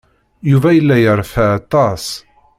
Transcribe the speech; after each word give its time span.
Yuba 0.49 0.69
yella 0.75 0.95
yerfa 1.03 1.43
aṭas. 1.59 2.05